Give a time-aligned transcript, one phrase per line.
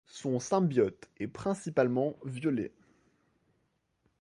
[0.07, 2.71] Son symbiote est principalement violet.